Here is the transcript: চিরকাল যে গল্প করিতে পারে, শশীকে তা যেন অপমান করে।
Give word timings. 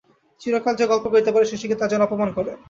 চিরকাল 0.41 0.73
যে 0.75 0.85
গল্প 0.87 1.05
করিতে 1.09 1.31
পারে, 1.33 1.45
শশীকে 1.45 1.75
তা 1.75 1.85
যেন 1.91 2.01
অপমান 2.03 2.29
করে। 2.37 2.51